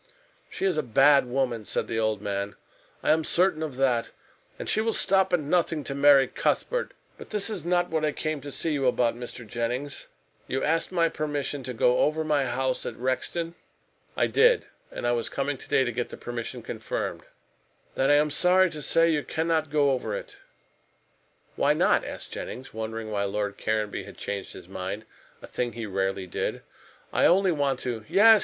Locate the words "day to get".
15.69-16.09